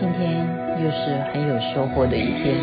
[0.00, 0.48] 今天
[0.82, 2.56] 又是很有收获的一天。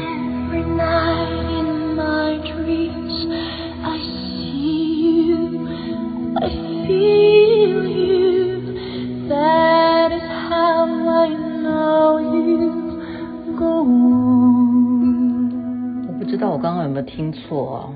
[16.07, 17.93] 我不知道我刚刚有没有听错啊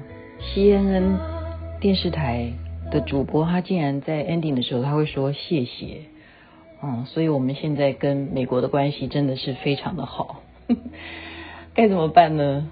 [0.53, 1.17] ？CNN
[1.79, 2.53] 电视台
[2.91, 6.10] 的主播他竟然在 ending 的时候他会说谢谢。
[6.83, 10.41] 嗯，所以我们现在跟美国的关系真的是非常的好，
[11.75, 12.69] 该怎么办呢？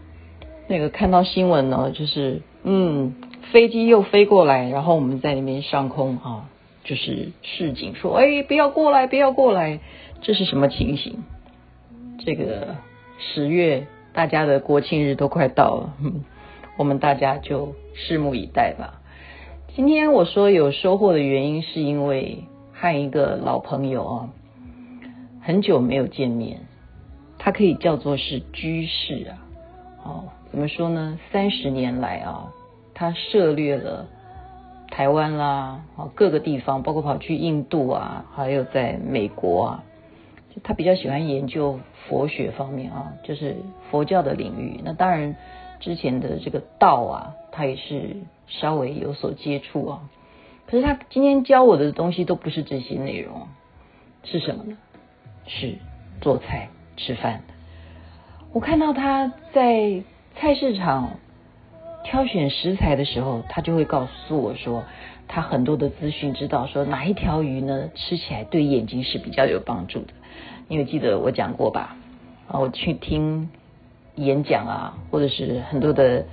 [0.67, 3.13] 那个看到新闻呢，就是嗯，
[3.51, 6.49] 飞机又飞过来，然后我们在那边上空啊，
[6.83, 9.79] 就是示警说，哎，不要过来，不要过来，
[10.21, 11.23] 这是什么情形？
[12.25, 12.77] 这个
[13.19, 15.93] 十月大家的国庆日都快到了，
[16.77, 19.01] 我们大家就拭目以待吧。
[19.75, 22.45] 今天我说有收获的原因，是因为。
[22.79, 24.29] 和一个老朋友啊，
[25.41, 26.61] 很久没有见面，
[27.37, 29.35] 他可以叫做是居士啊，
[30.05, 31.19] 哦，怎么说呢？
[31.33, 32.53] 三十年来啊，
[32.93, 34.07] 他涉猎了
[34.89, 39.83] 台湾啦，啊各个地方，包括跑去印度啊，还有在美国啊，
[40.63, 43.57] 他比较喜欢研究佛学方面啊，就是
[43.91, 44.79] 佛教的领域。
[44.85, 45.35] 那当然
[45.81, 48.15] 之前的这个道啊，他也是
[48.47, 50.09] 稍微有所接触啊。
[50.69, 53.47] 可是他今天教我的东西都不是这些内容，
[54.23, 54.77] 是什么呢？
[55.47, 55.75] 是
[56.21, 57.53] 做菜吃饭的。
[58.53, 60.03] 我看到他在
[60.35, 61.13] 菜市场
[62.03, 64.83] 挑选食材的时候，他就会告诉我说，
[65.27, 70.13] 他很多的资讯知道说哪一条鱼呢，吃起来对眼睛是比较有帮助的。
[70.67, 71.97] 因为记得我讲过吧？
[72.47, 73.49] 啊，我去听
[74.13, 76.25] 演讲啊，或者是很多的。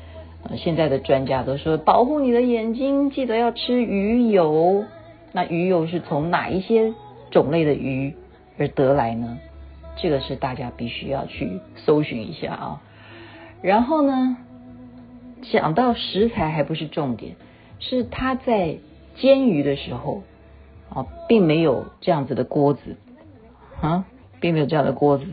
[0.57, 4.85] 现在的专家都说，保护你的眼睛，记得要吃鱼油。
[5.33, 6.95] 那鱼油是从哪一些
[7.31, 8.15] 种类的鱼
[8.59, 9.39] 而得来呢？
[9.97, 12.83] 这个是大家必须要去搜寻一下啊。
[13.63, 14.37] 然后呢，
[15.51, 17.37] 讲到食材还不是重点，
[17.79, 18.77] 是他在
[19.17, 20.23] 煎鱼的时候
[20.91, 22.97] 啊，并没有这样子的锅子
[23.81, 24.05] 啊，
[24.41, 25.25] 并没有这样的锅子。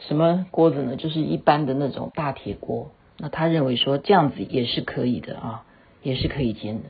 [0.00, 0.96] 什么锅子呢？
[0.96, 2.90] 就是一般的那种大铁锅。
[3.16, 5.64] 那他认为说这样子也是可以的啊，
[6.02, 6.88] 也是可以煎的。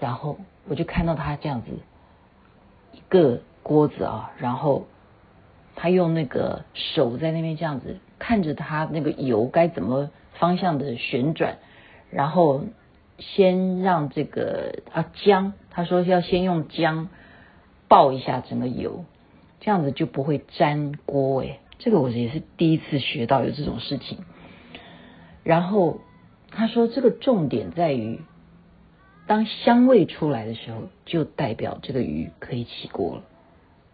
[0.00, 1.68] 然后我就看到他这样子
[2.92, 4.86] 一个锅子啊，然后
[5.76, 11.58] 他用那个手在那边这样子看着他那个油该怎么方向的旋转，
[12.10, 12.64] 然后
[13.18, 17.08] 先让这个啊姜，他说要先用姜
[17.88, 19.04] 爆一下整个油，
[19.60, 21.60] 这样子就不会粘锅诶。
[21.78, 24.18] 这个我也是第一次学到有这种事情。
[25.44, 26.00] 然后
[26.50, 28.20] 他说：“这个重点在于，
[29.26, 33.22] 当香味出来的时候，就代表这个鱼可以起锅了。”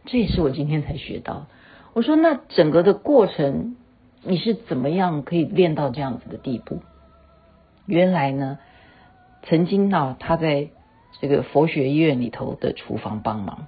[0.06, 1.46] 这也是我今天才学到。
[1.94, 3.76] 我说：“那整个的过程，
[4.22, 6.82] 你是怎么样可以练到这样子的地步？”
[7.86, 8.58] 原来呢，
[9.44, 10.68] 曾经呢，他在
[11.20, 13.66] 这个佛学院里头的厨房帮忙，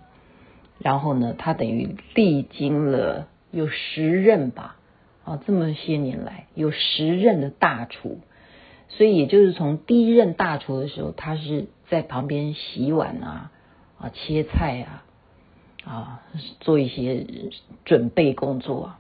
[0.78, 4.76] 然后呢，他等于历经了有十任吧。
[5.30, 8.18] 啊，这么些年来有十任的大厨，
[8.88, 13.52] 所以也就是从第一任大厨的时候，他是在旁边洗碗啊、
[13.96, 15.04] 啊切菜啊、
[15.84, 16.22] 啊
[16.58, 17.26] 做一些
[17.84, 18.98] 准备工作啊。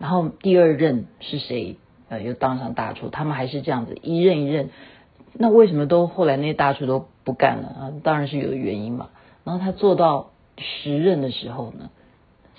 [0.00, 1.76] 然后第二任是谁？
[2.08, 4.70] 呃，又当上大厨，他们还是这样子一任一任。
[5.34, 7.92] 那为什么都后来那些大厨都不干了啊？
[8.02, 9.10] 当然是有原因嘛。
[9.44, 11.90] 然后他做到十任的时候呢，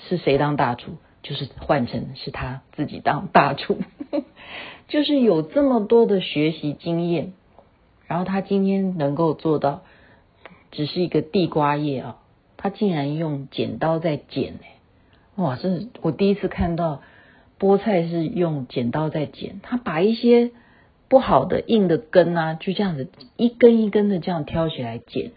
[0.07, 0.93] 是谁当大厨？
[1.21, 3.77] 就是换成是他自己当大厨，
[4.87, 7.33] 就是有这么多的学习经验，
[8.07, 9.81] 然后他今天能够做到，
[10.71, 12.17] 只是一个地瓜叶啊，
[12.57, 15.55] 他竟然用剪刀在剪呢，哇！
[15.57, 17.01] 真是我第一次看到
[17.59, 20.51] 菠菜是用剪刀在剪，他把一些
[21.09, 25.31] 不好的硬的根啊，就这样子一根一根的这样挑起来剪，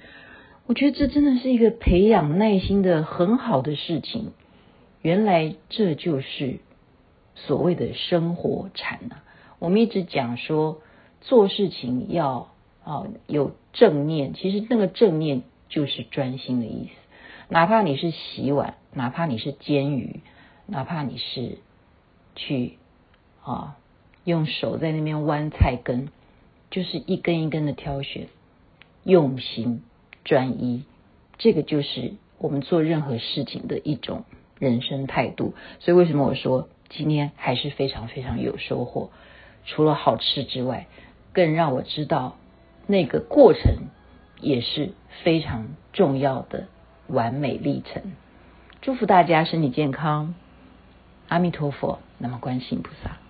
[0.67, 4.33] 我觉得这真的是一个培养耐心的很好的事情。
[5.03, 6.61] 原来这就是
[7.35, 9.25] 所谓的生活禅、啊。
[9.59, 10.81] 我们一直讲说
[11.21, 12.53] 做事情要
[12.85, 16.91] 啊有正念，其实那个正念就是专心的意思。
[17.49, 20.21] 哪怕你是洗碗，哪怕你是煎鱼，
[20.67, 21.59] 哪怕你是
[22.35, 22.79] 去
[23.45, 23.77] 啊
[24.25, 26.09] 用手在那边弯菜根，
[26.71, 28.29] 就是一根一根的挑选，
[29.05, 29.83] 用心
[30.25, 30.85] 专一，
[31.39, 34.25] 这个就是我们做任何事情的一种。
[34.63, 39.11] 人生态度，所以为什么我说今天还是非常非常有收获？
[39.67, 40.87] 除了好吃之外，
[41.33, 42.37] 更让我知道
[42.87, 43.89] 那个过程
[44.41, 44.93] 也是
[45.25, 46.69] 非常重要的
[47.09, 48.13] 完美历程。
[48.83, 50.37] 祝福大家身体健康。
[51.27, 53.22] 阿弥陀佛，那么观世音菩萨。